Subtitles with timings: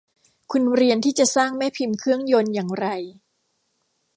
[0.51, 2.87] คุณเรียนที่จะสร้างแม่พิมพ์เครื่องยนต์อย่างไร